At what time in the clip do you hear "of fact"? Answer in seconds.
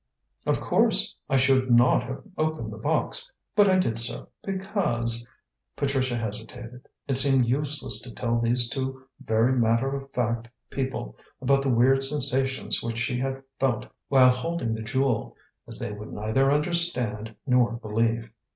9.95-10.47